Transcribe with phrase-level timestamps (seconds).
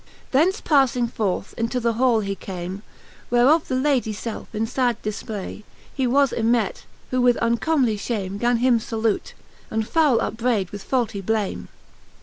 [0.31, 2.81] Thence paffing forth, into the hall he came,
[3.29, 5.61] Where of the Lady ielfe in iad difmay
[5.93, 9.33] He was ymett, who with uncomely fliame Gan him lalute,
[9.69, 11.67] and fowle upbrayd with faulty blame